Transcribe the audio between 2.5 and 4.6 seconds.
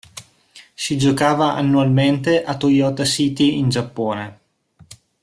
Toyota City in Giappone.